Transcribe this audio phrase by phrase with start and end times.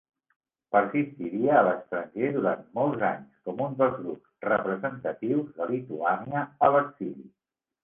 [0.75, 7.31] Persistiria a l'estranger durant molts anys com un dels grups representatius de Lituània a l'exili.